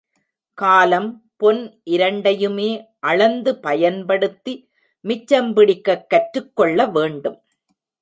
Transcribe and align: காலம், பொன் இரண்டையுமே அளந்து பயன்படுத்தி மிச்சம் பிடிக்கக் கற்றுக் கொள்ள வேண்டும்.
காலம், 0.53 1.29
பொன் 1.37 1.81
இரண்டையுமே 1.83 2.69
அளந்து 2.99 3.59
பயன்படுத்தி 3.59 4.69
மிச்சம் 5.05 5.53
பிடிக்கக் 5.53 6.09
கற்றுக் 6.09 6.55
கொள்ள 6.55 6.85
வேண்டும். 6.85 7.43